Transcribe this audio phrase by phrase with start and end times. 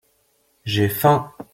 [0.63, 1.31] J’ai faim.